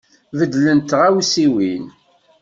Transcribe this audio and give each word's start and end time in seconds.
Beddlent 0.37 0.87
tɣawsiwin. 0.89 1.85